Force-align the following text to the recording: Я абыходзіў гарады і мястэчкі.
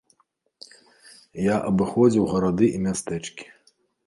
Я 1.49 1.55
абыходзіў 1.69 2.25
гарады 2.33 2.65
і 2.79 2.81
мястэчкі. 2.89 3.45